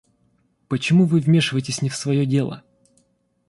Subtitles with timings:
[0.67, 2.63] Почему вы вмешиваетесь не в своё дело?